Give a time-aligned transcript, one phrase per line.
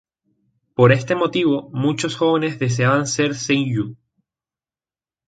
[0.73, 3.95] Por este motivo, muchos jóvenes deseaban ser seiyū.